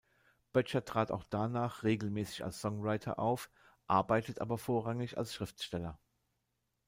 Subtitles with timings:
[0.51, 3.51] Böttcher trat auch danach regelmäßig als Songwriter auf,
[3.85, 5.99] arbeitet aber vorrangig als Schriftsteller.